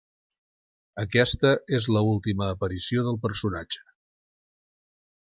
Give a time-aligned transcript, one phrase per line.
[1.01, 3.83] Aquesta és l'última aparició del personatge.